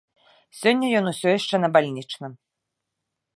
Сёння 0.61 0.87
ён 0.99 1.05
усё 1.11 1.27
яшчэ 1.39 1.55
на 1.67 1.71
бальнічным. 1.77 2.31